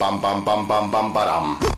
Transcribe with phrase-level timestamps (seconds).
[0.00, 1.77] Bam bam bam bam bam ba dum.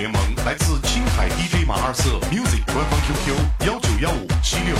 [0.00, 4.74] 联盟来自青海 dj 马二色 music 官方 qq 幺九幺五七六